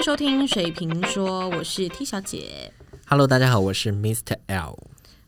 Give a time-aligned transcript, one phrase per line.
[0.00, 2.72] 迎收听水瓶说，我是 T 小姐。
[3.06, 4.38] Hello，大家好，我是 Mr.
[4.46, 4.78] L。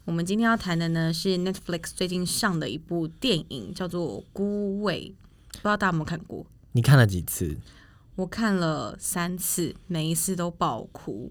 [0.07, 5.15] 我们今天要谈的呢是 Netflix 最近上的一部电影，叫做《孤味》，
[5.53, 6.47] 不知道大家有没有看过？
[6.73, 7.59] 你看了几次？
[8.17, 11.31] 我看了三次，每一次都爆哭，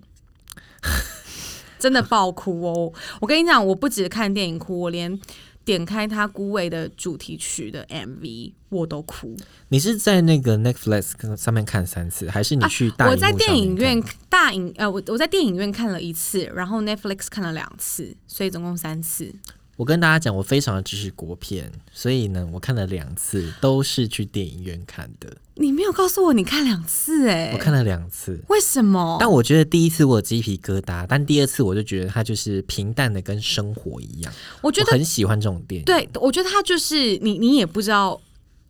[1.80, 2.94] 真的爆哭哦！
[3.22, 5.20] 我跟你讲，我不止看电影哭，我连
[5.64, 9.36] 点开他《孤味》的主题曲的 MV 我都哭。
[9.70, 19.34] 你是在那个 Netflix 上面看三次，还是你去大、啊我在电影院大影呃，我我在电影院看了一次，然后 Netflix 看了两次，所以总共三次。
[19.78, 25.36] 我跟大家讲，我非常的支持国片，所以呢，我看了两次，都是去电影院看的。
[25.56, 29.18] 你没有告诉我你看两次哎、我看了两次，为什么？
[29.20, 34.34] 但我觉得第一次我有鸡皮疙瘩，但第二次我就觉得它就是平淡的跟生活一样。
[34.62, 35.86] 我觉得我很喜欢这种电影。
[35.86, 38.20] 对，我觉得它就是你，你也不知道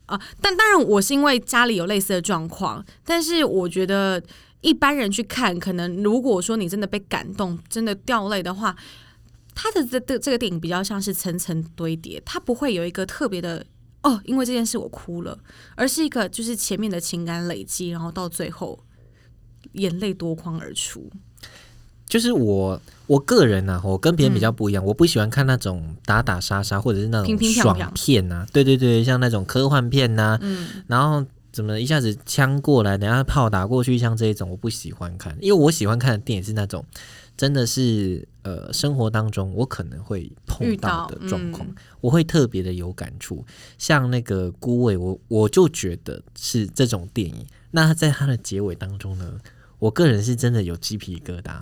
[0.07, 4.21] 啊、但当然，我是因为家里有类似的状况，但是我觉得
[4.59, 8.75] 一般人去看，可能如果说你真的被感动，真的掉泪的话，
[9.61, 13.63] 他的这这这个电影比较像是层层堆叠，它不会有一个特别的。
[14.01, 15.37] 哦，因为这件事我哭了，
[15.75, 18.79] 而是一个就是前面的情感累积，然后到最后
[19.73, 21.07] 眼泪夺眶而出。
[22.07, 36.83] 就是我我个人呢、啊，我跟别人比较不一样，我不喜欢看那种打打杀杀或者是那种爽片呐、对对对，像那种科幻片呐、嗯，然后怎么一下子枪过来，等下炮打过去，像这一种我不喜欢看，因为我喜欢看的电影是那种
[37.41, 43.43] 真的是呃生活当中我可能会碰到到的状况，嗯我会特别的有感触。
[43.79, 47.43] 像那个孤味，我我就觉得是这种电影。
[47.71, 49.39] 那在它的结尾当中呢，
[49.79, 51.61] 我个人是真的有鸡皮疙瘩。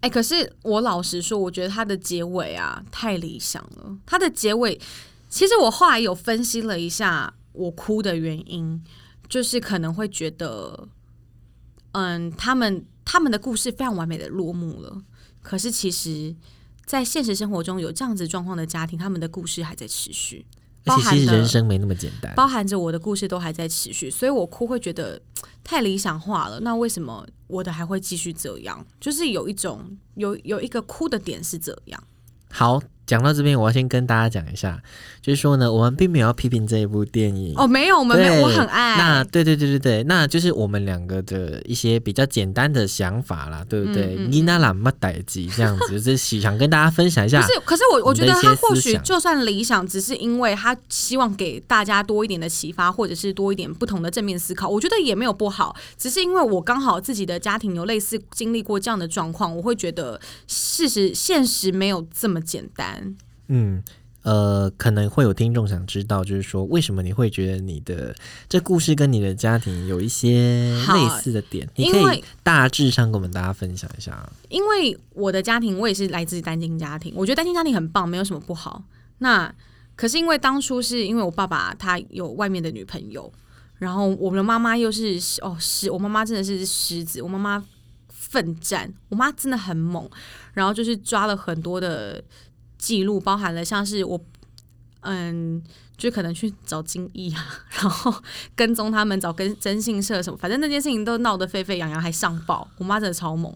[0.00, 3.96] 哎、可是我老实说，我觉得它的结尾啊太理想了。
[4.04, 4.78] 它的结尾，
[5.30, 8.84] 其实我后来有分析了一下我哭的原因，
[9.26, 10.86] 就是可能会觉得，
[11.92, 15.02] 嗯，他们他们的故事非常完美的落幕了。
[15.42, 16.34] 可是其实，
[16.84, 20.44] 在现实生活中有这样子状况的家庭，他们的故事还在持续，
[20.84, 22.34] 而且其实包含人生没那么简单。
[22.34, 25.20] 包含着我的故事都还在持续，所以我哭会觉得
[25.64, 26.60] 太理想化了。
[26.60, 28.84] 那为什么我的还会继续这样？
[29.00, 32.02] 就是有一种有有一个哭的点是这样。
[32.50, 34.78] 好，讲到这边，我要先跟大家讲一下，
[35.22, 37.54] 就是说呢，我们并没有要批评这一部电影。
[37.56, 38.98] 哦，没有，我们没有，我很爱。
[38.98, 44.14] 那对对对对对，那就是我们两个的一些比较简单的想法啦，对不对？
[44.28, 47.40] 你那懒么逮鸡这样子， 就是想跟大家分享一下。
[47.40, 55.74] 不是，可是我我觉得他或许就算理想，只是因为他希望给大家多一点的启发，或者是多一点不同的正面思考，我觉得也没有不好。
[55.96, 62.97] 只是因为我刚好自己的家庭有类似经历过这样的状况，我会觉得事实现实没有这么简单。
[63.48, 63.82] 嗯。
[64.22, 68.14] 呃，可能会有听众想知道，就是说，为什么你会觉得你的
[68.46, 71.66] 这故事跟你的家庭有一些类似的点？
[71.76, 74.28] 你可以大致上跟我们大家分享一下。
[74.50, 78.82] 因为我的家庭，我也是来自单亲家庭，我觉得单亲家庭很棒，没有什么不好。
[79.18, 79.50] 那
[79.96, 83.32] 可是因为当初是因为我爸爸他有外面的女朋友，
[83.78, 87.64] 然后我们的妈妈又是哦狮，我妈妈真的是狮子，我妈妈
[88.08, 90.06] 奋战，我妈真的很猛，
[90.52, 92.22] 然后就是抓了很多的
[92.78, 94.20] 记录，包含了像是我
[95.00, 95.62] 嗯。
[95.98, 97.44] 就可能去找金毅啊，
[97.82, 98.14] 然后
[98.54, 102.68] 跟踪他们，找跟征信社什么，反正那件事情都闹得沸沸扬扬，还上报。
[102.76, 103.52] 我妈真的超猛。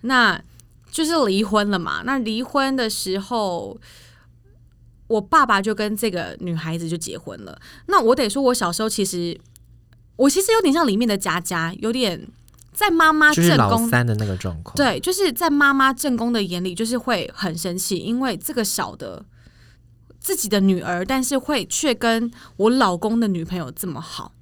[0.00, 0.42] 那
[0.90, 2.00] 就是离婚了嘛。
[2.06, 3.78] 那离婚的时候，
[5.08, 7.60] 我爸爸就跟这个女孩子就结婚了。
[7.88, 9.38] 那我得说，我小时候其实
[10.16, 12.26] 我其实有点像里面的佳佳，有点
[12.74, 13.88] 在妈妈就是正宫。
[13.88, 19.24] 三的那个状况。，对，就是在妈妈正宫的眼里，就是会很生气，因为这个小的
[20.18, 24.32] 自己的女儿，但是会却跟我老公的女朋友这么好。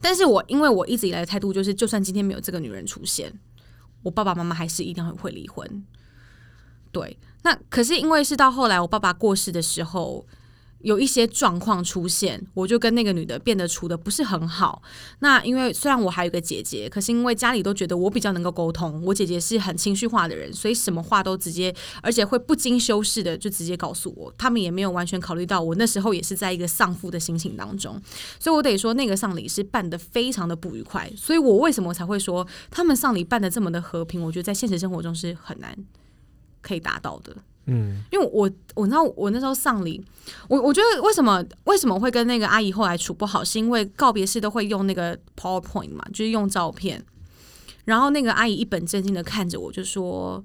[0.00, 3.32] 但是我因为我一直以来的态度就是，就算今天没有这个女人出现，
[4.02, 5.84] 我爸爸妈妈还是一定会离婚。
[6.90, 10.26] 对，那可是因为是到后来我爸爸过世的时候，
[10.80, 14.80] 有一些状况出现，我就跟那个女的变得处的不是很好。
[15.18, 24.32] 那因为虽然我还有个姐姐，可是因为家里都觉得我比较能够沟通，我姐姐是很情绪化的人，所以什么话都直接，而且会不经修饰的就直接告诉我。
[24.38, 28.00] 他们也没有完全考虑到我那时候也是在一个丧父的心情当中，
[28.38, 31.10] 所以我得说那个丧礼是办得非常的不愉快。
[31.16, 34.22] 所以我为什么才会说他们丧礼办得这么的和平？
[34.22, 35.76] 我觉得在现实生活中是很难
[36.62, 37.36] 可以达到的。
[37.68, 40.02] 嗯，因为我我知道我那时候丧礼，
[40.48, 47.04] 我我觉得为什么为什么会跟那个阿姨后来处不好，是因为告别式都会用那个 PowerPoint 嘛，就是用照片。
[47.84, 50.44] 然后那个阿姨一本正经的看着我，就说：“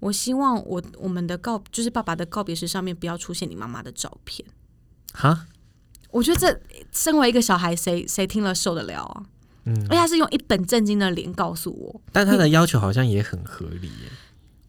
[0.00, 4.44] 我希望我我们的告就是爸爸的告别式上面不要出现你妈妈的照片。
[5.12, 5.46] 哈，”
[6.10, 6.60] 我觉得这
[6.92, 9.22] 身为一个小孩，谁谁听了受得了啊？
[9.66, 14.08] 嗯而且他是用一本正经的脸告诉我，但他的要求好像也很合理耶。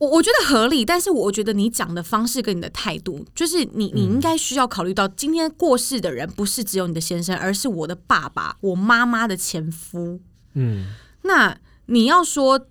[0.02, 10.20] 我我觉得合理，但是我觉得你讲的方式跟你的态度，就是你你应该需要考虑到，今天过世的人不是只有你的先生，而是我的爸爸、我妈妈的前夫。
[10.56, 10.88] 嗯，
[11.22, 11.56] 那
[11.86, 12.66] 你要说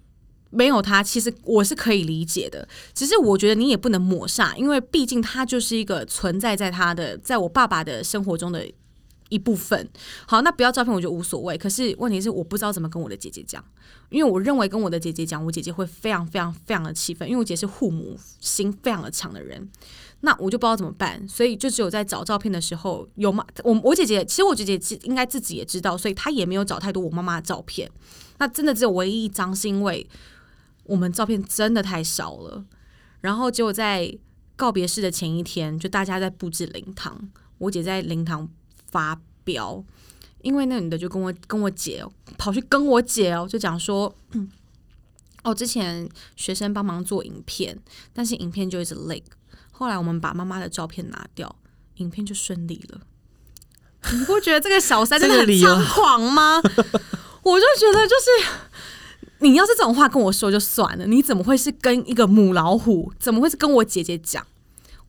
[0.50, 8.66] 没有他，其实我是可以理解的，只是我觉得你也不能抹煞，因为毕竟他就是一个存在在他的，在我爸爸的生活中的
[9.30, 9.88] 一部分。
[10.26, 11.56] 好，那不要照片，我觉得无所谓。
[11.56, 13.64] 可是问题是，我不知道怎么跟我的姐姐讲，
[14.10, 19.66] 因为我认为跟我的姐姐讲，我姐姐会非常非常非常的气愤，因为我姐是护母心非常的强的人。
[20.22, 27.90] 那我就不知道怎么办，所以就只有在找照片的时候有妈，我我姐姐其实我姐姐应该自己也知道，所以她也没有找太多我妈妈的照片。
[28.38, 30.06] 那真的只有唯一一张，是因为
[30.84, 32.64] 我们照片真的太少了。
[33.22, 34.14] 然后结果在
[34.56, 38.46] 告别式的前一天，就大家在布置灵堂，我姐在灵堂
[38.90, 39.84] 发飙，
[40.42, 44.50] 因为那个女的就跟我跟我姐哦跑去跟我姐哦，就讲说，嗯
[45.42, 47.78] 哦，之前学生帮忙做影片，
[48.12, 49.22] 但是影片就一直 lag，
[49.70, 51.56] 后来我们把妈妈的照片拿掉，
[51.96, 53.00] 影片就顺利了。
[54.12, 56.60] 你不觉得这个小三 真的很猖狂吗？
[57.42, 58.70] 我就觉得就是。
[59.42, 63.10] 你要是这种话跟我说就算了，你怎么会是跟一个母老虎？
[63.18, 64.46] 怎么会是跟我姐姐讲？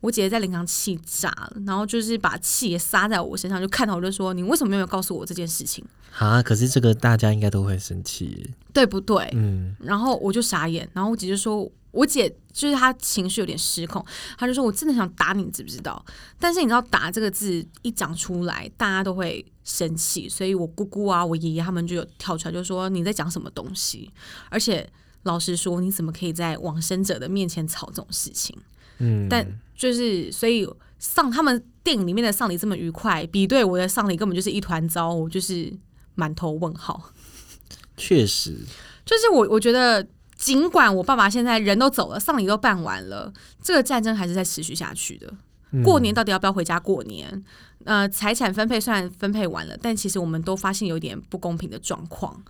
[0.02, 5.82] 我姐姐在灵堂气炸了，然后就是把气也撒在我身上，就看到我就说：“你为什么没有告诉我这件事情？
[6.18, 8.50] 啊，可是这个大家应该都会生气。
[8.74, 14.04] 对不对？”嗯，然后我就傻眼，然后我姐就说：“我姐就是她情绪有点失控，
[14.36, 16.04] 她就说我真的想打你，你知不知道？
[16.38, 24.10] 但是你知道‘打’这个字一讲出来，大家都会生气，所以我姑姑啊、我爷爷他们就有跳出来，就说你在讲什么东西？
[24.48, 24.88] 而且
[25.22, 28.58] 老实说，你怎么可以在往生者的面前吵这种事情？
[28.98, 29.44] 嗯，但
[29.82, 30.64] 就是所以
[31.00, 35.72] 丧他们电影里面的丧礼这么愉快，比对我的丧礼根本就是一团糟，我就是
[36.14, 37.10] 满头问号。
[37.98, 38.56] 确实，
[39.04, 40.06] 就是我我觉得，
[40.36, 45.26] 尽管我爸爸现在人都走了，丧礼都办完了，这个战争还是在持续下去的。
[45.72, 47.42] 嗯过年到底要不要回家过年？
[47.84, 52.40] 呃，财产分配虽然分配完了，但其实我们都发现有点不公平的状况。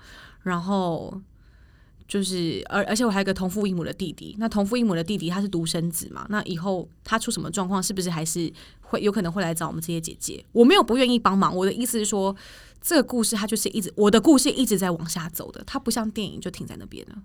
[0.42, 1.18] 然后
[2.12, 4.36] 就是，而而且我还有个同父异母的弟弟。
[4.38, 6.26] 那同父异母的弟弟他是独生子嘛？
[6.28, 10.44] 那以后他出什么状况，是不是还是会有可能会来找我们这些姐姐？
[10.52, 12.36] 我没有不愿意帮忙，我的意思是说，
[12.82, 17.16] 这个故事它就是一直我的故事一直在往下走的，它不像电影就停在那边了。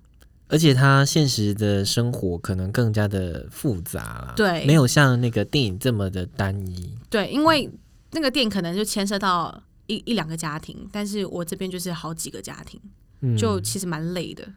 [0.47, 6.89] 而且他现实的生活可能更加的复杂啦，对没有像那个电影这么的单一。
[7.09, 7.69] 对，因为
[8.11, 12.79] 那个电影可能就牵涉到一一两个家庭，但是我这边就是好几个家庭，
[13.19, 14.47] 嗯，就其实蛮累的。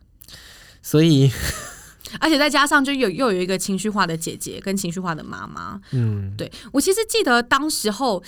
[0.83, 1.31] 所以，
[2.21, 5.81] 而且再加上就有又有一个情绪化的姐姐跟情绪化的妈妈。
[5.93, 8.23] 嗯，对我其实记得当时候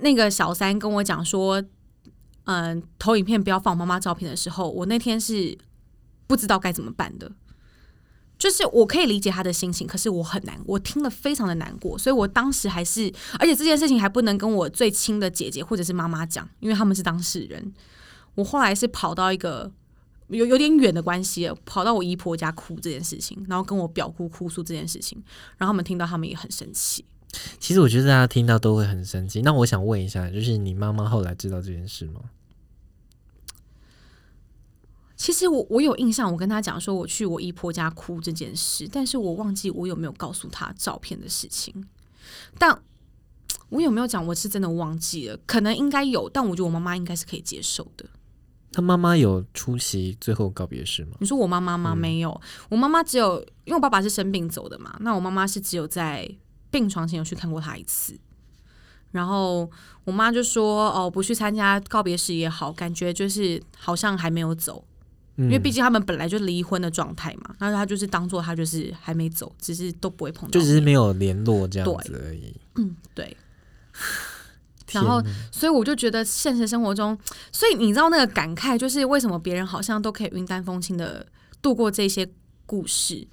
[0.00, 1.62] 那个小三跟我讲说，
[2.44, 5.56] 嗯、投影片不要放妈妈照片的时候，我那天是
[6.26, 7.32] 不知道该怎么办的。
[8.36, 17.72] 就是我可以理解他的心情，可是我很难，我听了非常的难过，所以我当时还是，而且这件事情还不能跟我最亲的姐姐或者是妈妈讲，因为他们是当事人。
[18.34, 19.70] 我后来是跑到一个
[20.28, 25.22] 有有点远的关系，跑到我姨婆家哭这件事情，然后跟我表姑哭诉这件事情，
[25.58, 27.04] 然后他们听到，他们也很生气。
[27.58, 29.42] 其实我觉得大家听到都会很生气。
[29.42, 32.20] 那我想问一下，就是你妈妈后来知道这件事吗？
[35.16, 41.86] 其实我我有印象，我跟他讲说我去我姨婆家哭这件事，但是我忘记我有没有告诉他照片的事情。
[42.58, 42.82] 但
[43.68, 48.06] 我有没有讲，我是真的忘记了，可能应该有，但我觉得我妈妈应该是可以接受的。
[48.74, 51.12] 他妈妈有出席最后告别式吗？
[51.20, 51.94] 你说我妈妈吗？
[51.94, 56.28] 没有，我妈妈只有因为我爸爸是生病走的嘛，那我妈妈是只有在
[56.72, 58.18] 病床前有去看过他一次。
[59.12, 59.70] 然后
[60.02, 64.84] 我妈就说：“哦，不去参加告别式也好，感觉就是好像还没有走。”
[65.38, 72.54] 因因为毕竟他们本来就离婚的状态嘛，那他就是当做他就是还没走，只是都不会碰到，就只是没有联络这样子而已。
[72.74, 73.36] 嗯对。
[74.94, 77.18] 然后所以我就觉得现实生活中，
[77.52, 81.26] 所以你知道那个感慨，就是为什么别人好像都可以云淡风轻的
[81.60, 82.28] 度过这些
[82.66, 83.26] 故事，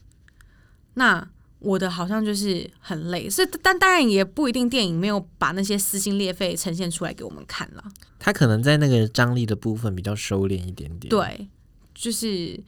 [0.96, 3.30] 那我的好像就是很累。
[3.30, 7.84] 是，但当然也不一定，电影没有把那些撕心裂肺呈现出来给我们看了。
[8.18, 11.48] 他可能在那个张力的部分比较收敛一点点。，对，
[11.94, 12.60] 就是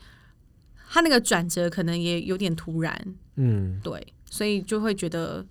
[0.91, 5.43] 他那个转折可能也有点突然，嗯，对，所以就会觉得，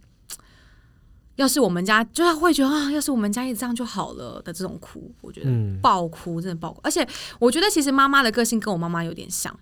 [1.36, 6.80] 要是我们家，就是会觉得啊，要是我们家也这样就好了的这种哭，我觉得嗯爆哭，真的爆哭。
[6.82, 7.06] 而且
[7.38, 9.58] 我觉得其实妈妈的个性跟我妈妈有点像，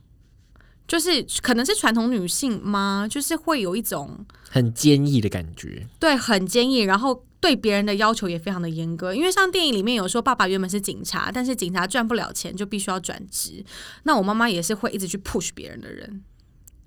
[0.89, 3.07] 就是可能是传统女性吗？
[3.09, 5.87] 就是会有一种很坚毅的感觉。
[5.99, 13.65] 对很坚毅，然后对别人的要求也非常的严格，因为像电影里面有说，爸爸原本是警察，但是警察赚不了钱，就必须要转职。
[14.03, 16.23] 那我妈妈也是会一直去 push 别人的人，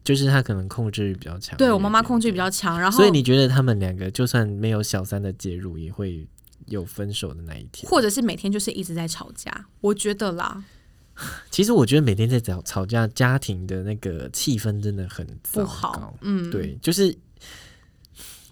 [0.04, 1.58] 就是他可能控制欲比较强。
[1.58, 6.28] 对我妈妈控制欲比较强，然后所以你觉得他们两个就算没有小三的介入，也会
[6.68, 7.90] 有分手的那一天？
[7.90, 9.68] 或者是每天就是一直在吵架？
[9.82, 10.64] 我觉得啦，
[11.50, 16.18] 其实我觉得每天在吵吵架，家庭的那个气氛真的很不好。
[16.22, 17.16] 嗯，对，就是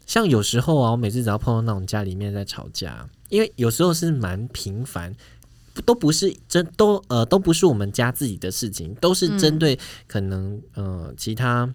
[0.06, 5.16] 像有时候啊，我每次只要碰到那种家里面在吵架，因为有时候是蛮频繁，
[5.86, 11.74] 都不是针都呃都不是我们家自己的事情，都是针对可能呃其他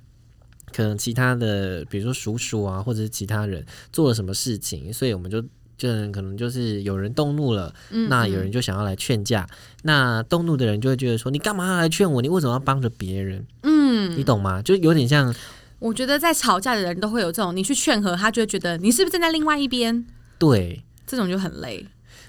[0.73, 5.45] 可能其他的，比如说叔叔啊，或者是其他人做了什么事情，所以我们就。
[5.79, 7.71] 就可能就是有人动怒了，
[8.09, 9.47] 那有人就想要来劝架，
[9.83, 12.23] 那动怒的人就会觉得说：“你干嘛要来劝我？
[12.23, 14.63] 你为什么要帮着别人？”嗯，你懂吗？
[14.63, 15.35] 就有点像，
[15.79, 20.07] 我觉得在吵架的人都会有这种，你去劝和他，就会觉得你是不是站在另外一边？
[20.39, 21.87] 对，这种就很累。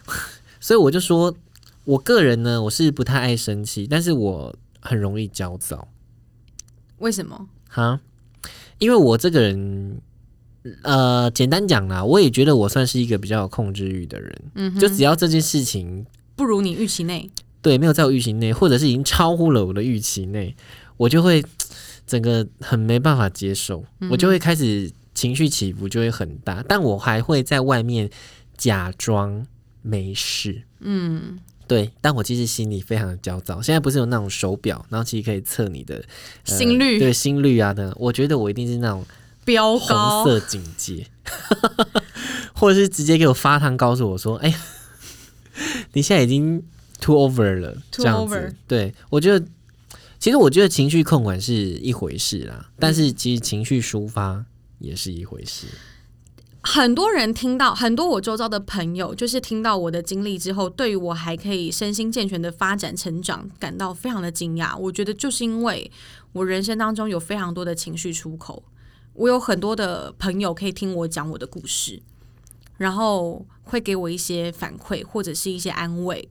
[0.59, 1.33] 所以我就说，
[1.87, 5.87] 我个人呢，我是不太爱生气，但是我很容易焦躁。
[6.97, 7.47] 为什么？
[7.69, 8.01] 哈，
[8.77, 10.01] 因为我这个人。
[10.83, 14.41] 呃，简单讲啦，我也觉得我算是一个比较有控制欲的人。
[14.55, 17.29] 嗯，就只要这件事情不如你预期内，
[17.61, 20.53] 对，没有在我预期内，或者是已经超乎了我的预期内，
[20.97, 21.41] 我就会
[22.05, 26.61] 整个很没办法接受，我就会开始情绪起伏就会很大。
[26.67, 28.09] 但我还会在外面
[28.57, 29.47] 假装
[29.81, 30.63] 没事。
[30.81, 33.61] 嗯，对，但我其实心里非常的焦躁。
[33.61, 36.03] 现在不是有那种手表，然后其实可以测你的
[36.43, 39.05] 心率，对心率啊的，我觉得我一定是那种。
[39.45, 41.07] 标红色警戒，
[42.53, 44.53] 或者是直接给我发糖，告诉我说：“哎，
[45.93, 46.61] 你现在已经
[46.99, 49.45] too over 了。”这样子，对我觉得，
[50.19, 54.43] 其实我觉得情绪控管是一回事啦，但是其实情绪抒发
[54.79, 55.67] 也是一回事。
[56.69, 64.77] 很多人听到，很多我周遭的朋友，就是听到我的经历之后，对于我还可以身心健全的发展成长，感到非常的惊讶。
[64.77, 65.89] 我觉得就是因为
[66.33, 68.61] 我人生当中有非常多的情绪出口。
[69.13, 72.01] 我有很多的朋友可以听我讲我的故事，
[72.75, 76.29] 然后会给我一些反馈或者是一些安慰。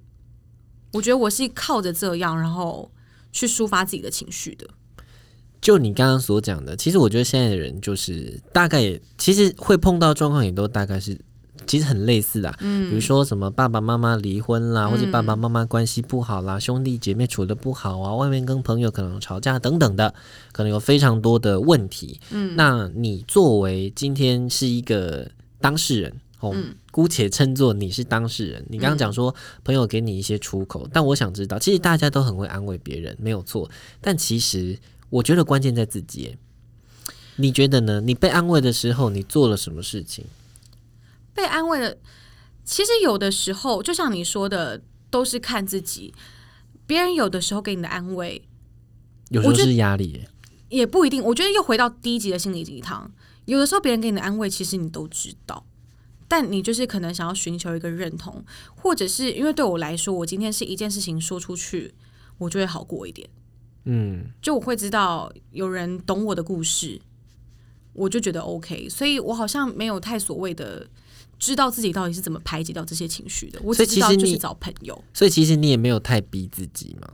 [0.92, 2.92] 我觉得我是靠着这样，然后
[3.32, 4.68] 去抒发自己的情绪的。
[5.60, 11.18] 就你刚刚所讲的，其实我觉得现在的人就是大概，其实会碰到状况也都大概是。
[11.66, 20.14] 其实很类似的，嗯，比如说什么爸爸妈妈离婚啦，或者爸爸妈妈关系不好啦，兄弟姐妹处的不好啊，外面跟朋友可能吵架等等的，
[20.52, 22.20] 可能有非常多的问题。
[22.30, 25.28] 嗯，那你作为今天是一个
[25.60, 26.54] 当事人，哦，
[26.92, 28.64] 姑且称作你是当事人。
[28.68, 29.34] 你刚刚讲说
[29.64, 33.68] 朋友给你一些出口，但我想知道，其实大家都很会安慰别人，没有错。
[34.00, 34.78] 但其实
[35.16, 36.37] 我觉得关键在自己。
[37.37, 38.00] 你觉得呢？
[38.00, 40.25] 你被安慰的时候，你做了什么事情？
[41.35, 41.99] 被安慰的，
[42.64, 44.80] 其实有的时候，就像你说的，
[45.11, 46.14] 都是看自己。
[46.87, 48.42] 别人有的时候给你的安慰，
[49.30, 50.25] 有时候是压力，
[50.68, 51.23] 也不一定。
[51.23, 53.11] 我觉得又回到低级的心理鸡汤，
[53.44, 55.66] 有的时候别人给你的安慰，其实你都知道，
[56.28, 58.44] 但你就是可能想要寻求一个认同，
[58.76, 61.94] 或者是因为对我来说，我今天是一件事情说出去，
[62.38, 63.28] 我就会好过一点。
[63.86, 67.00] 嗯，就我会知道有人懂我的故事，
[67.94, 68.88] 我就觉得 OK。
[68.88, 70.86] 所以我好像没有太所谓的。
[71.38, 75.04] 知道自己到底是怎么排解掉这些情绪的，我只知道就是找朋友。
[75.12, 77.10] 所以其实你也没有太逼自己嘛。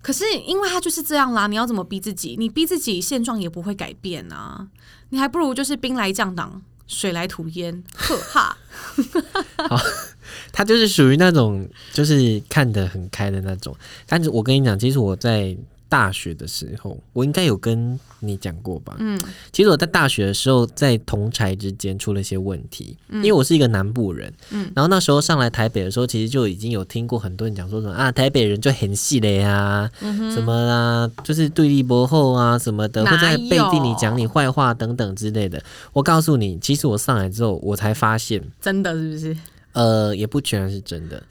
[0.00, 2.34] 可是因为他就是这样啦，你要怎么逼自己？
[2.38, 4.68] 你逼自己，现状也不会改变啊。
[5.10, 7.84] 你还不如就是兵来将挡，水来土掩。
[7.94, 8.56] 呵哈。
[9.68, 9.76] 好，
[10.52, 13.76] 他就是属于那种就是看得很开的那种。
[14.06, 15.56] 但是我跟你讲，其实我在。
[15.90, 18.94] 大学的时候，我应该有跟你讲过吧？
[18.98, 19.18] 嗯，
[19.50, 29.90] 其实我在大学的时候，在同柴之间出了一些问题，因为我是一个南部人，嗯，然后那时候上来台北的时候，其实就已经有听过很多人讲说什么啊，台北人就很细的呀，
[30.34, 35.58] 什么啊，就是对立博后啊什么的，会在背地里讲你坏话等等之类的。
[35.94, 39.36] 我告诉你，其实我上来之后，我才发现，真的是不是？
[39.78, 41.22] 呃，也不全然是真的，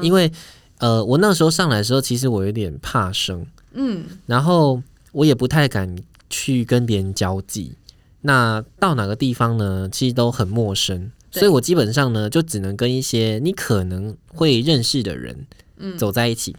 [0.00, 0.30] 因为
[0.78, 3.44] 呃，我那时候上来的时候，其实我有点怕生。
[3.72, 5.96] 嗯，然后我也不太敢
[6.30, 7.72] 去跟别人交际，
[8.20, 9.88] 那到哪个地方呢？
[9.90, 15.46] 其实都很陌生，所以我基本上呢，就只能跟一些你可能会认识的人，
[15.78, 16.54] 嗯，走在一起。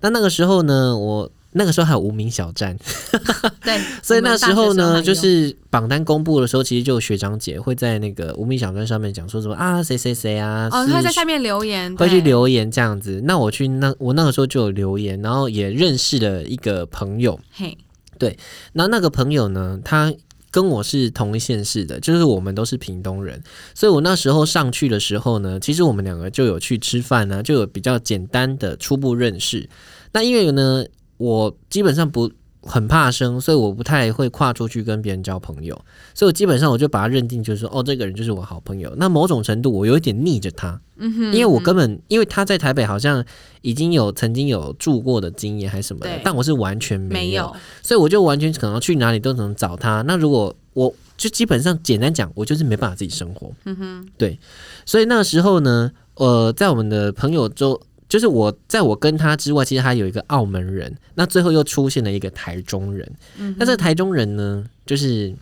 [0.00, 1.30] 那那个时候呢，我。
[1.52, 2.76] 那个时候还有无名小站，
[3.62, 13.20] 对， 所以那时候呢，就是榜单公布的时候，其实就有学长姐会在那个无名小站上面讲说什么啊，谁谁谁啊，哦，他在下面留言，会去留言这样子。
[13.24, 17.76] 那我去那我那个时候就有留言，然后也认识了一个朋友，嘿，
[18.18, 18.38] 对，
[18.72, 20.12] 然后那个朋友呢，他
[20.50, 23.42] 跟我是同一县市的，就是我们都是屏东人，
[23.74, 29.68] 所以我那时候上去的时候呢，其实我们两个就有去吃饭呢，就有比较简单的初步认识。
[30.12, 30.84] 那因为呢，
[31.22, 32.30] 我基本上不。
[32.64, 35.74] 很怕生，所以我不太会跨出去跟别人交朋友，
[36.14, 38.94] 所以我基本上我就把他认定就是说，哦，这个人就是我好朋友。
[38.98, 43.24] 那某种程度我有一点逆着他，嗯哼，因为我根本因为他在台北好像
[43.62, 47.52] 已经有曾经有住过的经验还是什么的，但我是完全没有，
[47.82, 50.02] 所以我就完全可能去哪里都能找他。
[50.02, 54.38] 那如果我就基本上简单讲，我就是没办法自己生活，嗯哼，对，
[54.86, 57.80] 所以那个时候呢，呃，在我们的朋友中。
[58.12, 63.10] 就是我在我跟他之外，其实还有一个澳门人，那最后又出现了一个台中人。
[63.38, 65.34] 嗯，那这个台中人呢，就是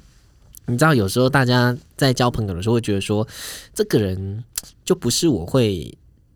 [0.67, 3.27] 你知道，有时候大家在交朋友的时候，会觉得说，
[3.75, 4.45] 这个人
[4.85, 5.93] 就不是我会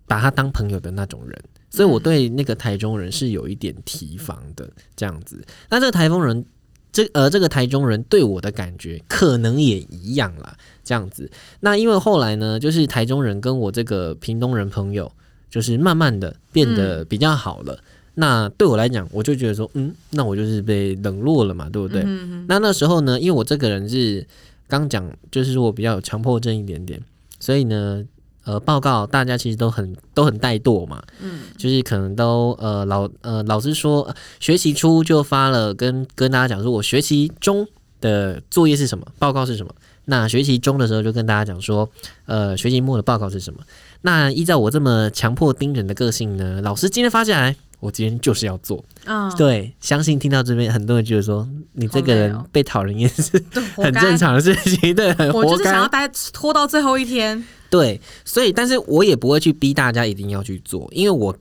[0.08, 5.40] 把他当朋友的那种人，所以我对那个台中人是有一点提防的这样子。
[5.70, 6.44] 那这个台风人，
[6.90, 11.30] 这呃，这个台中人对我的感觉可能也一样啦，这样子。
[11.60, 15.12] 那因为后来呢，就是台中人跟我这个屏东人朋友。
[15.54, 17.78] 就是慢慢的变得比较好了。
[18.14, 22.02] 那对我来讲，我就觉得说，嗯，那我就是被冷落了嘛，对不对？
[22.48, 24.26] 那那时候呢，因为我这个人是
[24.66, 27.00] 刚讲，就是说我比较有强迫症一点点，
[27.38, 28.04] 所以呢，
[28.42, 37.64] 呃，报告大家其实都很都很怠惰嘛，嗯，就是可能都呃老呃老师说学习初就发了，跟跟大家讲说我学习中
[38.00, 39.72] 的作业是什么，报告是什么。
[40.06, 41.88] 那学期中的时候就跟大家讲说，
[42.26, 43.60] 呃，学期末的报告是什么。
[44.02, 48.84] 那依照我这么强迫盯人的个性呢，老师今天发下来，我今天就是要做。
[49.06, 53.42] 啊，对，相信听到这边很多人觉得说，你这个人被讨人厌是
[53.76, 55.40] 很正常的事情，对，很活。
[55.40, 57.42] 我就是想要待拖到最后一天。
[57.70, 61.34] 对，所以，但是我也不会去逼大家一定要去做，因为我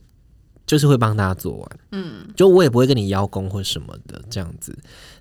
[0.66, 1.70] 就是会帮大家做完。
[1.92, 4.74] 嗯，就我也不会跟你邀功或什么的这样子。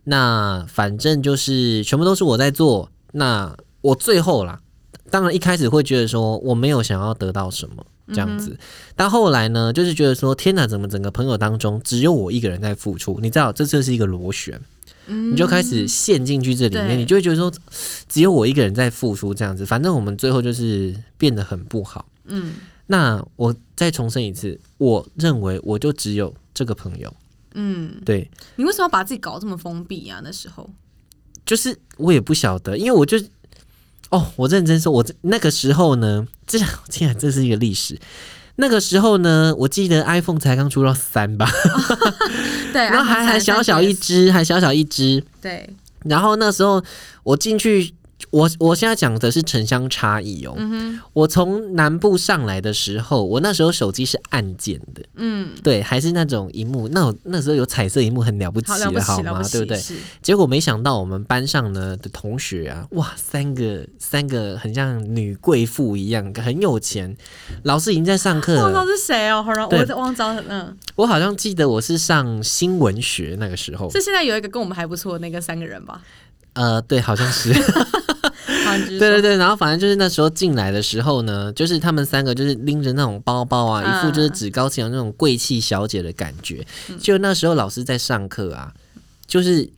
[0.06, 2.90] 那反正就是全部都是我在做。
[3.14, 4.60] 那我最后啦。
[5.10, 8.58] 当然，一开始会觉得说我没有想要得到什么这样子，
[8.96, 13.20] 但后来呢，就是觉得说天哪，怎么整个朋友当中只有我一个人在付出？
[13.22, 14.60] 你知道，这就是一个螺旋，
[15.06, 17.52] 你就开始陷进去这里面，你就会觉得说
[18.10, 22.08] 只有我一个人在付出这样子，反正我们最后就是变得很不好。
[22.26, 22.54] 嗯，
[22.88, 27.14] 那我再重申一次，我认为我就只有这个朋友。
[27.54, 30.22] 嗯，对，你为什么要把自己搞这么封闭啊？
[30.24, 30.68] 那时候
[31.46, 33.18] 就是我也不晓得，因为我就。
[34.10, 38.00] 哦，我认真说，我那个时候呢， 这竟然这是一个历史。
[38.58, 41.50] 那个时候呢，我记得 iPhone 才刚出到三吧，
[42.72, 45.68] 对，然后还还小小一只，还小小一只，对。
[46.04, 46.84] 然后那时候
[47.24, 47.94] 我进去。
[48.32, 50.54] 我我现在讲的是城乡差异哦。
[50.58, 56.88] 嗯我从南部上来的时候，我那时候手机是按键的，嗯，对，还是那种荧幕。
[56.88, 59.42] 那我那时候有彩色荧幕，很了不起了，好吗？
[59.52, 59.82] 对不对？
[60.22, 67.16] 结果没想到我们班上呢的同学啊，哇，三个三个很像女贵妇一样，很有钱。
[67.64, 73.90] 老师已经在上课，我知道是谁哦，好像我忘了，嗯，我好像记得我是上新闻学那个时候。
[73.92, 76.02] 是现在有一个跟我们还不错的那个三个人吧？
[76.54, 77.54] 呃，对，好像是。
[78.88, 86.66] 对对对，然后反正就是那时候进来的时候呢，就是他们三个就是拎着那种包包啊，一副就是趾高气扬那种贵气小姐的感觉。
[87.00, 88.74] 就那时候老师在上课啊，
[89.28, 89.70] 就是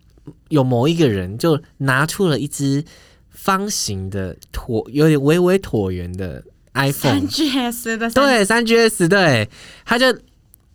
[0.49, 2.83] 有某一个人就拿出了一只
[3.31, 6.43] 方形的椭，有点微微椭圆的
[6.73, 9.49] iPhone 三 GS 的，对，三 GS，对，
[9.85, 10.05] 他就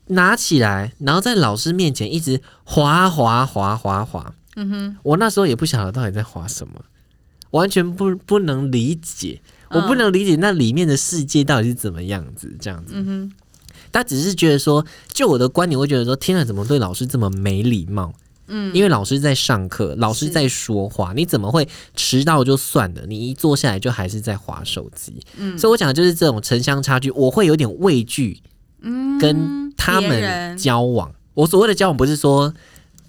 [0.07, 4.35] 拿起来，然后在老师面前一直滑滑滑滑滑。
[4.57, 6.75] 嗯哼，我那时候也不晓得到底在滑什么。
[7.51, 12.95] 完全不不能理解，我不能理解那里面的世界到底是怎么样子，这样子。
[12.97, 13.33] 嗯哼，
[13.91, 18.13] 他只是觉得说，就我的观点，会觉得说，天啊，怎么对老师这么没礼貌？
[18.47, 25.21] 嗯，因为老师在上课，老师在说话，你怎么会迟到就算了，你一坐下来就还是在划手机？
[25.37, 28.41] 嗯，所以我讲的就是这种城乡差距，我会有点畏惧，
[28.83, 31.13] 嗯，跟他们交往。
[31.35, 32.53] 我所谓的交往，不是说。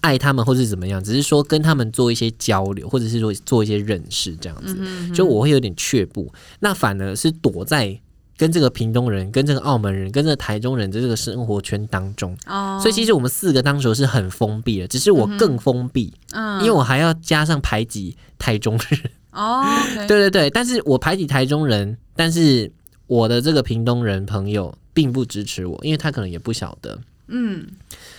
[0.02, 4.76] 爱他们或是怎么样，只是说跟他们做一些交流，或者是说做一些认识这样子，
[5.14, 6.32] 就我会有点却步。
[6.60, 8.00] 那反而是躲在
[8.38, 12.36] 跟这个屏东人、跟这个澳门人、跟这个台中人的这个生活圈当中。
[12.48, 19.12] 哦，所以其实我们四个当时是很封闭的，只是我更封闭，嗯，因为我还要加上排挤台中人。
[19.32, 19.64] 哦，
[20.08, 22.72] 对对对，但是我排挤台中人，但是
[23.06, 27.00] 我的这个屏东人朋友并不支持我，因为他可能也不晓得。
[27.32, 27.68] 嗯。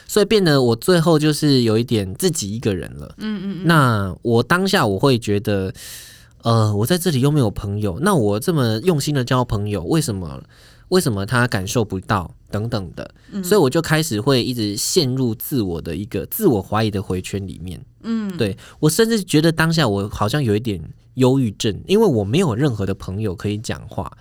[0.07, 3.15] 所以变得我最后就是有一点自己一个人了。
[3.19, 3.67] 嗯嗯嗯。
[3.67, 5.73] 那我当下我会觉得，
[6.43, 10.43] 呃，我在这里又没有朋友，那我这么用心的交朋友，为什么
[10.89, 13.11] 为什么他感受不到等等的，
[13.43, 17.83] 所以我就开始会一直陷入自我的一个自我怀疑的回圈里面。
[18.03, 20.79] 嗯，对我甚至觉得当下我好像有一点
[21.15, 24.13] 忧郁症，因为我没有任何的朋友可以讲话，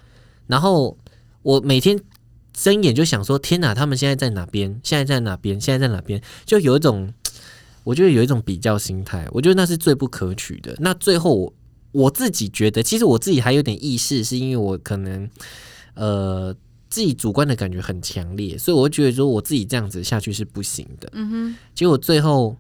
[0.47, 0.97] 然后
[1.41, 1.99] 我每天
[2.53, 4.79] 睁眼就想说：天哪，他们现在在哪边？
[4.83, 5.59] 现在在哪边？
[5.59, 6.21] 现在在哪边？
[6.45, 7.13] 就有一种，
[7.83, 10.75] 我觉得有一种比较心态，我觉得那是最不可取的。
[10.79, 11.53] 那最后我
[11.91, 15.29] 我自己觉得，其实我自己还有点意识，是因为我可能。
[15.93, 16.55] 呃，
[16.89, 21.09] 自己主观的感觉很强烈，所以我觉得说我自己这样子下去是不行的。
[21.11, 21.55] 嗯哼。
[21.75, 22.55] 结果最后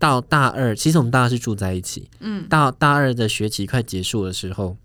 [0.00, 2.10] 到大二，其实我们大二是住在一起。
[2.18, 2.44] 嗯。
[2.48, 4.76] 到大二的学期快结束的时候，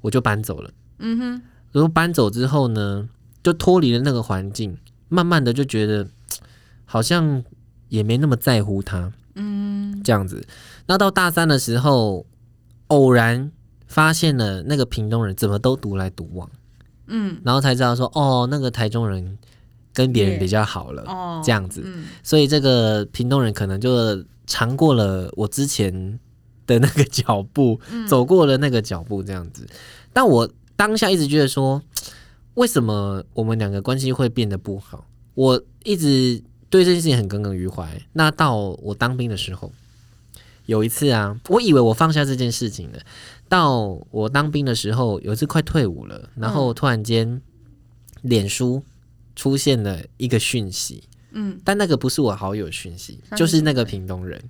[0.00, 0.70] 我就搬走了。
[1.00, 1.42] 嗯哼。
[1.72, 3.08] 然后搬走之后呢，
[3.44, 4.76] 就脱离了那个环境，
[5.08, 6.08] 慢慢的就觉得
[6.84, 7.44] 好像
[7.88, 9.12] 也没那么在乎他。
[9.36, 10.02] 嗯。
[10.02, 10.46] 这样子，
[10.86, 12.26] 那到大三的时候，
[12.88, 13.50] 偶然
[13.86, 16.50] 发现了那个屏东人怎么都独来独往。
[17.06, 19.38] 嗯，然后才知道说，哦，那个台中人
[19.94, 21.82] 跟别人比较好了，哦，这样子，
[22.22, 26.18] 所以这个屏东人可能就尝过了我之前
[26.66, 29.66] 的那个脚步，走过了那个脚步，这样子。
[30.12, 31.80] 但我当下一直觉得说，
[32.54, 35.06] 为什么我们两个关系会变得不好？
[35.34, 38.00] 我一直对这件事情很耿耿于怀。
[38.12, 39.72] 那到我当兵的时候，
[40.66, 42.98] 有一次啊，我以为我放下这件事情了。
[43.48, 47.40] 到我当兵的时候，有一次快退伍了，然后突然间，
[48.22, 48.82] 脸书
[49.36, 54.42] 出现了一个讯息，嗯，但那个不是我好友讯息，就是那个屏东人，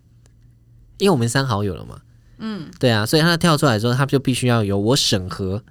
[0.99, 2.01] 因为我们删好友了嘛，
[2.39, 5.63] 嗯，对啊，所以他跳出来之后，他就必须要有我审核，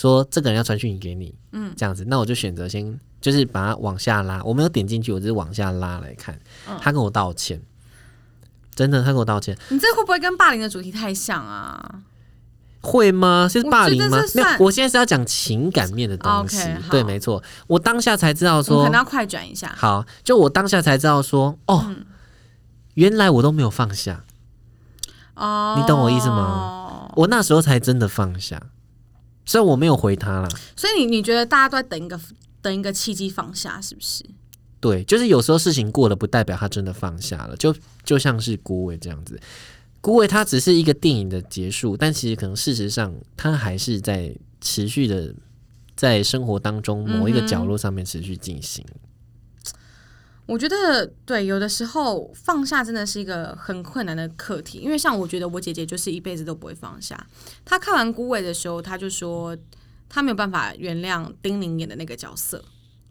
[0.00, 6.40] 说这个人要传讯息给你，嗯，这样子，那我就选择先就是把它往下拉，我没有点进去，我只是往下拉来看，
[6.80, 7.60] 他跟我道歉，
[8.74, 12.00] 真的，他跟我道歉，你这会不会跟霸凌的主题太像啊？
[12.80, 13.46] 会吗？
[13.46, 14.18] 是霸凌吗？
[14.34, 16.66] 没有，我现在是要讲情感面的东西。
[16.90, 19.70] 对，没错，我当下才知道说，可能要快转一下。
[19.76, 21.94] 好，就我当下才知道说，哦，
[22.94, 24.24] 原来我都没有放下。
[25.34, 27.12] 哦，你懂我意思吗？
[27.16, 28.62] 我那时候才真的放下，
[29.50, 30.48] 所以我没有回他了。
[30.76, 32.20] 所以你你觉得大家都在等一个
[32.62, 34.24] 等一个契机放下，是不是？
[34.78, 37.56] 对，就是有时候事情过了，不代表他真的放下了。
[37.56, 39.40] 就就像是孤伟这样子。
[40.00, 45.34] 孤伟他只是一个电影的结束，但其实可能事实上，他还是在持续的
[45.96, 48.84] 在生活当中某一个角落上面持续进行。
[50.50, 57.24] 我觉得对，有的时候放下真的是一个很困难的课题，因为像我觉得我姐姐就是一辈子都不会放下。
[57.64, 59.56] 她看完孤味的时候，她就说
[60.08, 62.64] 她没有办法原谅丁宁演的那个角色。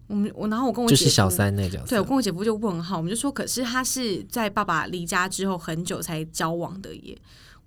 [0.08, 7.18] 我们我然后我跟我就是小三那角色，对我跟我姐夫就问号，我们就说，可是他是在爸爸离家之后很久才交往的耶。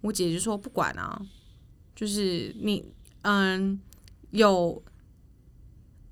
[0.02, 1.18] 我姐姐就说不管啊，
[1.96, 2.84] 就是你
[3.22, 3.80] 嗯
[4.32, 4.82] 有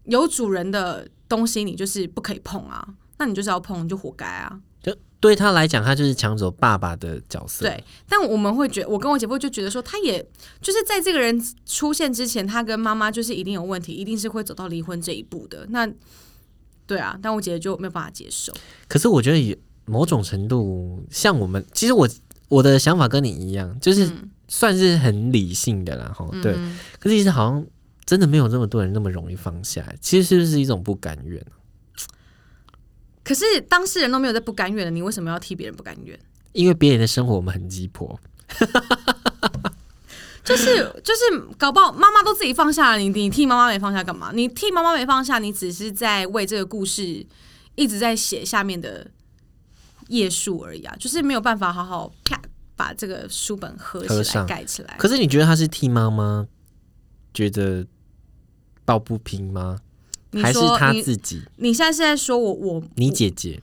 [0.05, 4.59] 有主人的东西，你就是不可以碰啊，那你就是要碰，你就活该啊。
[4.83, 7.67] 就对他来讲，他就是抢走爸爸的角色。
[7.67, 10.27] 对，但我们会觉，我跟我姐夫就觉得说，他也
[10.63, 15.67] 就是在这个人出现之前，他跟妈妈就是一定有问题，一定是会走到离婚这一步的。
[15.69, 15.87] 那
[16.87, 18.55] 对啊，但我姐姐就没有办法接受。
[18.89, 22.09] 可是我觉得，某种程度，像我们，其实我
[22.49, 24.11] 我的想法跟你一样，就是
[24.49, 26.11] 算是很理性的啦。
[26.17, 26.55] 哈，对。
[26.99, 27.67] 可是其实好像
[28.07, 29.85] 真的没有那么多人那么容易放下。
[30.01, 31.45] 其实是不是一种不甘愿？
[33.23, 36.19] 可是当事人都没有在不甘愿的，你为什么要替别人不甘愿？
[36.53, 38.19] 因为别人的生活我们很鸡婆。
[40.43, 41.21] 就 是就是，
[41.57, 44.33] 搞不好妈妈都自己放下了，你你替妈妈没放下干嘛？
[44.35, 47.25] 你替妈妈没放下，你只是在为这个故事
[47.77, 49.07] 一直在写下面的
[50.09, 50.97] 页数而已啊！
[50.99, 52.41] 就是没有办法好好啪
[52.75, 54.97] 把这个书本合起来盖起来。
[54.99, 56.49] 可是你觉得他是替妈妈
[57.33, 57.87] 觉得
[58.85, 59.79] 抱不平吗？
[60.43, 61.43] 还是他自己？
[61.57, 63.63] 你现在是在说我我你姐姐？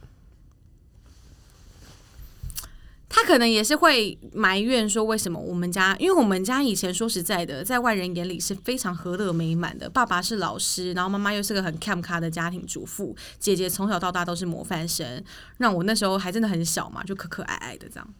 [3.09, 5.95] 他可能也是会埋怨说，为什么我们家？
[5.97, 9.89] 因为我们家以前说实在的，在外人眼里是非常和乐美满的。
[9.89, 15.23] 爸爸是老师，然后妈妈又是个很 cam 卡的家庭主妇，姐姐从小到大都是模范生，
[15.57, 18.13] 让我那时候还真的很小嘛，就可可爱爱的这样，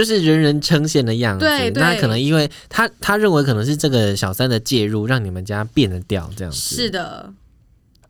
[0.00, 1.44] 就是人人称羡的样子。
[1.74, 6.58] 那可能因为他他认为可能是这个小三的介入，让你们家变得掉这样子。
[6.76, 7.30] 是的，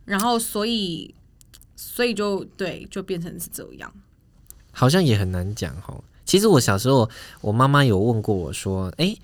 [0.05, 1.13] 然后所以
[1.75, 3.93] 所以就对，就变成是这样。
[4.71, 6.05] 好像也很难讲哦。
[6.25, 9.17] 其实我小时候，我妈妈有问过我说：“哎，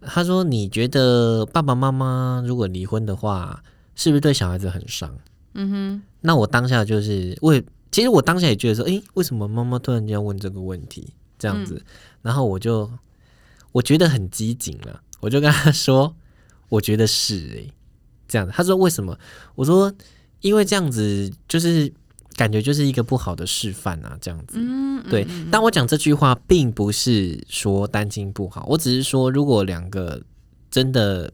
[0.00, 3.60] 她说你觉得爸爸妈妈如果离婚的话，
[3.96, 5.12] 是不是对小孩子很伤？”
[5.54, 6.02] 嗯哼。
[6.20, 11.08] 那我当下就是为，其实我当下也觉得说：“哎，为什么妈妈突然间问这个问题？”
[11.44, 11.84] 这样子，
[12.22, 12.90] 然后我就
[13.72, 16.16] 我觉得很机警了，我就跟他说
[16.70, 17.70] ：“我觉得是哎。”
[18.26, 18.52] 这样子。
[18.56, 19.14] 他说为什么？
[19.54, 19.92] 我说
[20.40, 21.92] 因为这样子就是
[22.34, 24.56] 感觉就是一个不好的示范啊，这样子。
[24.56, 30.22] 嗯，对，但我讲这句话，并不是说单亲不好，我只是说如果两个
[30.70, 31.30] 真的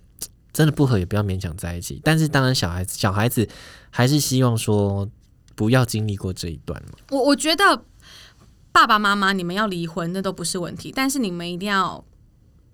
[0.52, 2.00] 真的不合，也不要勉强在一起。
[2.02, 3.48] 但是当然，小孩子小孩子
[3.90, 5.08] 还是希望说
[5.54, 6.98] 不要经历过这一段嘛。
[7.10, 7.84] 我我觉得
[8.72, 12.04] 爸爸妈妈你们要离婚那都不是问题，但是你们一定要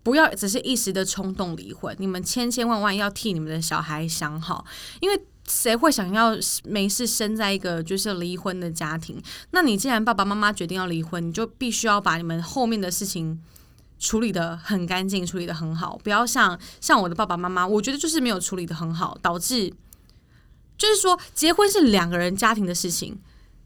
[0.02, 4.64] 不要只是一时的冲动离婚，你们千千万万要替你们的小孩想好，
[5.00, 9.22] 因为谁会想要没事生在一个就是离婚的家庭？
[9.50, 13.40] 那你既然爸爸妈妈决定要离婚，你就必须要把你们后面的事情。
[13.98, 19.72] 处理的很干净，处理的很好，不要像像我的爸爸妈妈，我觉得就是没有处理的很好，导致
[20.76, 23.18] 就是说结婚是两个人家庭的事情，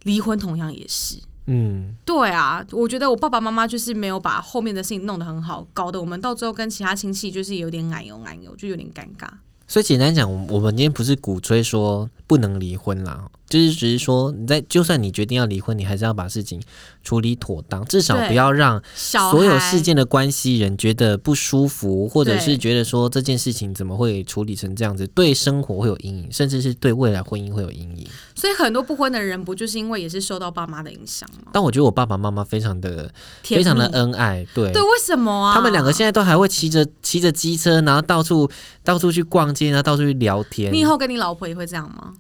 [0.05, 1.17] 离婚同样也是。
[1.53, 9.29] 嗯，对啊，我觉得我爸爸妈妈就是没有把后面的事情弄得很好，搞得我们到最后跟其他亲戚就是有点奶油奶油，就有点尴尬。
[9.67, 16.63] 所以简单讲，我们今天不是鼓吹说不能离婚啦，就是只是说你在就算你决定要离婚，你还是要把事情
[17.03, 28.07] 处理妥当，至少不要让所有事件的关系人觉得不舒服，或者是觉得说这件事情怎么会处理成这样子，对生活会有阴影，甚至是对未来婚姻会有阴影。
[28.35, 31.51] 所以很多不婚的人不就是因为也是受到爸妈的影响吗？
[31.53, 34.71] 但我觉得我爸爸妈妈非常的非常的恩爱，对。
[34.73, 35.55] 对，为什么啊？
[35.55, 38.49] 他们两个现在都还会骑着骑着机车，然后到处
[38.85, 40.73] 到处去逛街，然后到处去聊天。
[40.73, 42.15] 你以后跟你老婆也会这样吗？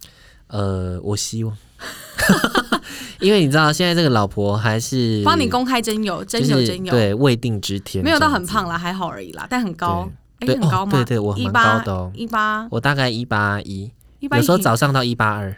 [0.50, 1.56] 呃，我希望，
[3.20, 10.10] 因为你知道现在这个老婆还是帮你公开真有，真就是有真有，对未定之天，没有到很胖啦，还好而已啦，但很高，
[10.40, 10.92] 很高吗？
[10.92, 12.12] 哦对对我蛮高的哦。
[12.14, 13.90] 一八我大概一八一，
[14.28, 15.56] 八，有时候早上到一八二，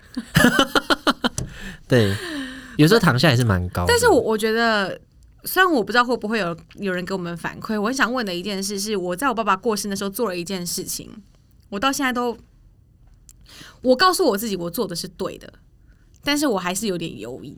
[1.89, 2.15] 对，
[2.77, 3.85] 有时候躺下也是蛮高。
[3.87, 5.01] 但是我我觉得，
[5.45, 11.11] 虽然我不知道会不会有有人给我们反馈，我很想问的一件事是，我在我爸爸过世的时候做了一件事情，
[11.71, 12.37] 我到现在都，
[13.83, 15.53] 我告诉我自己我做的是对的，
[16.23, 17.57] 但是我还是有点犹疑。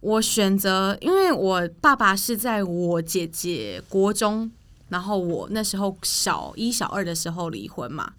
[0.00, 4.50] 我选择，因为我爸爸是在我姐姐国中，
[4.90, 8.12] 然后我那时候小一、小二的时候离婚嘛。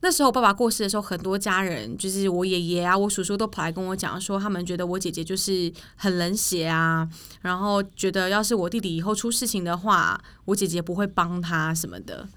[0.00, 7.08] 那时候爸爸过世的时候，很多家人就是我爷爷啊、我叔叔都跑来跟我讲说，他们觉得我姐姐就是很冷血啊，
[7.40, 12.28] 然后觉得要是我弟弟以后出事情的话，我姐姐不会帮他什么的。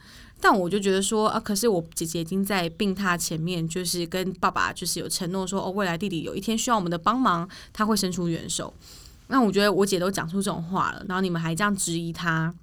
[0.42, 8.74] 但我就觉得说啊，可是我姐姐已经在病榻前面，就是跟爸爸就是有承诺说，哦，未来弟弟有一天需要我们的帮忙，他会伸出援手。
[9.28, 12.54] 那我觉得我姐都讲出这种话了，然后你们还这样质疑他，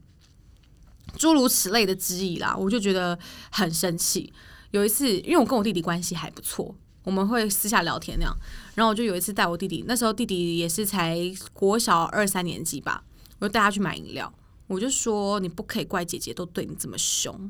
[1.19, 3.19] 诸如此类的质疑啦，我就觉得
[3.51, 4.33] 很生气。
[4.71, 8.37] 有一次，因为我跟我弟弟关系还不错，我们会私下聊天那样。
[8.75, 11.19] 然后我就有一次带我弟弟，那时候弟弟也是才
[11.53, 13.05] 国小二三年级吧，
[13.39, 14.33] 我就带他去买饮料。
[14.67, 17.49] 我就说你不可以怪姐姐都对你这么凶。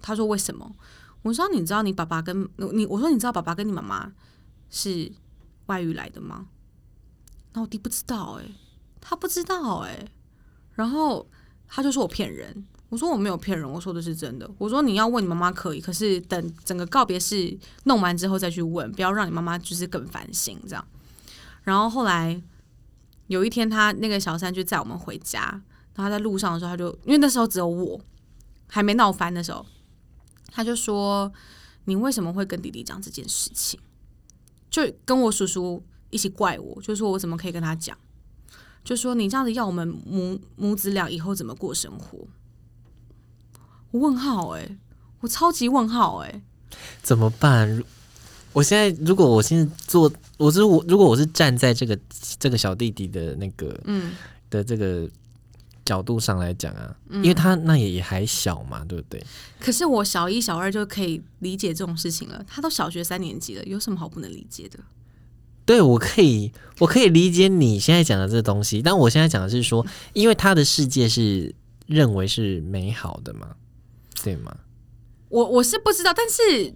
[0.00, 0.74] 他说为什么？
[1.22, 4.12] 我说你知道你爸爸跟你，我说你知道爸爸跟你妈妈
[4.70, 5.10] 是
[5.66, 6.46] 外遇来的吗？
[7.52, 8.44] 然后我弟不知道哎、
[9.00, 10.08] 他不知道哎、
[10.74, 11.28] 然后
[11.66, 12.66] 他就说我骗人。
[12.90, 14.50] 我说我没有骗人，我说的是真的。
[14.56, 20.82] 我说你要问你妈妈可以，可是等整个告别式弄完之后再去问，不要让你妈妈就是更烦心这样。
[21.64, 22.42] 然后后来
[23.26, 25.60] 有一天，他那个小三就载我们回家，
[25.96, 28.00] 然后在路上的时候，他就因为那时候只有我
[28.68, 29.66] 还没闹翻的时候，
[30.50, 31.32] 他就说
[31.86, 33.78] ：“你为什么会跟弟弟讲这件事情？”
[34.70, 37.96] 就跟我叔叔一起怪我，就说我怎么可以跟他讲？
[38.84, 42.26] 就说你这样子要我们母母子俩以后怎么过生活？
[43.90, 44.78] 我问号哎、
[45.20, 46.42] 我超级问号哎、
[47.02, 47.76] 怎么办？
[47.76, 47.84] 如
[48.52, 51.98] 我现在如果我现在做，我是我，如果我是站在这个
[52.38, 54.12] 这个小弟弟的那个嗯，
[54.50, 55.08] 的这个
[55.88, 59.24] 角度上来讲啊，因为他那也也还小嘛，对不对？
[59.58, 64.78] 可是我小一、小二就可以理解这种事情了，他都小学三年级了，有什么好不能理解的？
[65.64, 71.54] 对，我可以，我可以理解你现在讲的这东西，但我现在讲的是说，因为他的世界是
[71.86, 73.56] 认为是美好的嘛，
[74.22, 74.54] 对吗？
[75.30, 76.74] 我我是不知道，但是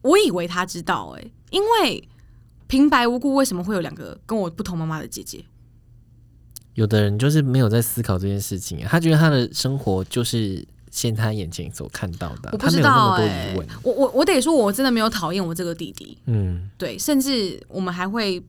[0.00, 2.08] 我以为他知道哎、因为
[2.66, 5.44] 平白无故为什么会有两个跟我不同妈妈的姐姐？
[6.74, 13.68] 有的人就是没有在思考这件事情啊，他觉得他的生活就是现他眼前所看到的啊，我不知他没有那道么多哎、疑问。
[13.82, 18.42] 我我我得说，我真的没有讨厌我这个弟弟，嗯，对，甚至我们还会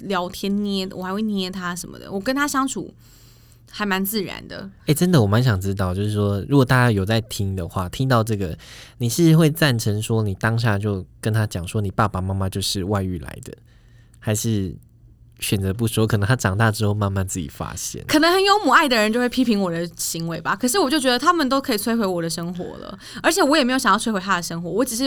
[0.00, 2.92] 聊天捏，我还会捏他什么的，我跟他相处
[3.70, 4.70] 还蛮自然的。
[4.86, 8.56] 哎、真的，我蛮想知道，就是说，如果大家有在听的话，听到这个，
[8.98, 13.52] 你是会赞成说你当下就跟他讲说你爸爸妈妈就是外遇来的，
[14.18, 14.74] 还是
[15.38, 18.04] 选择不说，可能他长大之后慢慢自己发现。
[18.06, 25.04] 可能很有母爱的人就会批评我的行为吧，可是我就觉得他们都可以摧毁我的生活了，而且我也没有想要摧毁他的生活，我只是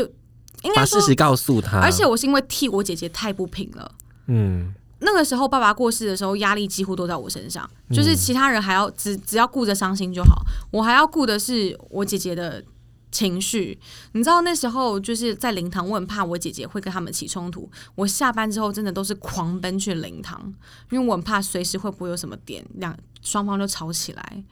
[0.64, 3.92] 应该说，把事实告诉他，而且我是因为替我姐姐太不平了。
[4.28, 12.64] 嗯，那个时候爸爸过世的时候，压力几乎都在我身上，就是其他人还要只只要顾着伤心就好，我还要顾的是我姐姐的
[13.12, 13.78] 情绪。
[14.14, 17.70] 你知道那时候就是在灵堂，我很怕我姐姐会跟他们起冲突。
[17.96, 20.42] 我下班之后真的都是狂奔去灵堂，
[20.90, 24.44] 因为我很怕随时会不会有什么点两双方就吵起来。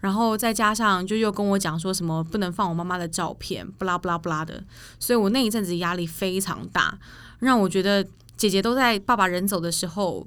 [0.00, 4.64] 然后再加上就又跟我讲说什么不能放我妈妈的照片，不拉不拉不拉的，
[4.98, 6.98] 所以我那一阵子压力非常大，
[7.40, 8.02] 让我觉得
[8.34, 10.26] 姐姐都在爸爸人走的时候，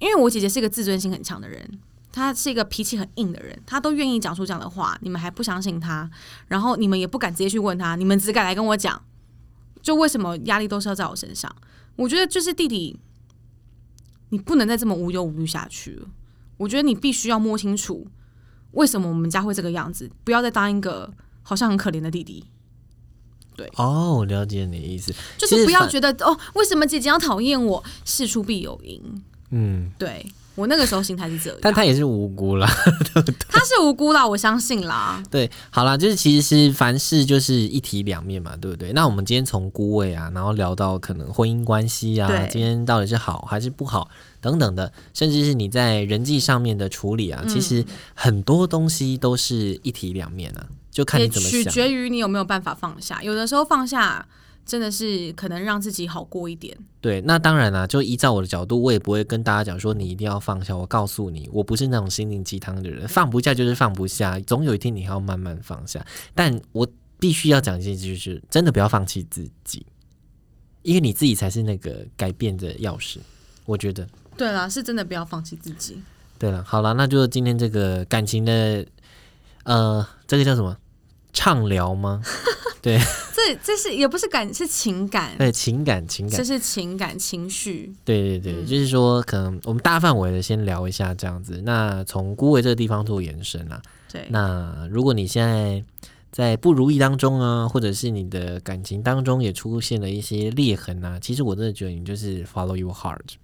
[0.00, 1.78] 因为我姐姐是一个自尊心很强的人，
[2.16, 6.10] 她是一个脾气很硬的人，他都愿意讲出这样的话，你们还不相信他，
[6.48, 9.02] 然后你们也不敢直接去问他，你们只敢来跟我讲，
[9.82, 11.54] 就为什么压力都是要在我身上？
[11.96, 12.98] 我觉得就是弟弟，
[14.30, 16.08] 你不能再这么无忧无虑下去了。
[16.56, 18.06] 我觉得你必须要摸清楚，
[18.70, 22.46] 为什么我们家会这个样子，不要再当一个好像很可怜的弟弟。
[23.54, 27.84] 对哦，我了解你的意思，就是不要觉得哦，为什么姐姐要讨厌我？
[28.06, 29.22] 事出必有因。
[29.50, 30.26] 嗯，对
[30.56, 32.66] 我那个时候心态是这样，但他也是无辜啦。
[33.48, 35.22] 他是无辜啦，我相信啦。
[35.30, 38.92] 对，好啦，就是其实是凡事就是一体两面嘛，对不对？
[38.92, 44.08] 那我们今天从孤位啊，然后聊到可能婚姻关系啊，今天到底是好还是不好
[44.40, 51.62] 等等的，甚至是你在人际上面的处理啊，嗯其实很多东西都是一体两面啊，就看你怎么想。
[51.62, 53.22] 取决于你有没有办法放下。
[53.22, 54.26] 有的时候放下
[54.66, 56.76] 真的是可能让自己好过一点。
[57.00, 60.76] 对，那当然啦，就依照我的角度，我也不会跟大家讲说你一定要放下。
[60.76, 66.04] 我告诉你，我不是那种心灵鸡汤的人，放不下就是放不下，总有一天你还要慢慢放下。
[66.34, 66.86] 但我
[67.18, 69.86] 必须要讲一件事，就是真的不要放弃自己，
[70.82, 73.18] 因为你自己才是那个改变的钥匙。
[73.64, 76.02] 我觉得，对啦，是真的不要放弃自己。
[76.38, 78.84] 对了，好了，那就今天这个感情的，
[79.62, 80.76] 呃，这个叫什么？
[81.32, 82.22] 畅聊吗？
[82.86, 82.96] 对
[83.34, 87.92] 这这是也不是感，是情感，对，情感情感这，是情感情绪。
[88.04, 91.60] 对对对，嗯就是说，可能我们大范围的先聊一下这样子。
[91.64, 95.82] 那从孤位这个地方做延伸啊，对，那如果你现在
[96.30, 103.34] 在不如意当中啊，或者是你的感情当中也出现了一些裂痕啊，其实我真的觉得你就是 follow your heart。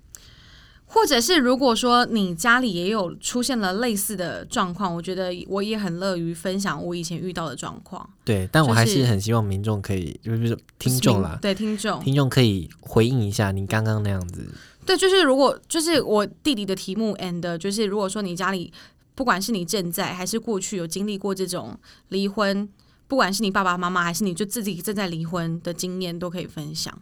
[0.92, 8.08] 或者是如果说你家里也有出现了类似的状况，我觉得我也很乐于分享我以前遇到的状况。
[8.24, 14.46] 对，但我还是是很希望民众可以，就是听众啦，对听众，听众可以回应一下你刚刚那样子。
[14.84, 18.72] 对，就是如果就是我弟弟的题目，and 就是如果说你家里
[19.14, 21.78] 不管是你正在还是过去有经历过这种
[22.08, 22.68] 离婚，
[23.08, 27.00] 不管是你爸爸妈妈还是你就自己正在离婚的经验，都可以分享。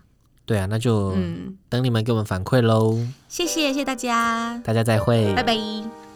[0.50, 2.98] 对啊，那就嗯，等你们给我们反馈喽。
[3.28, 6.09] 谢谢谢谢大家，大家再会，拜拜。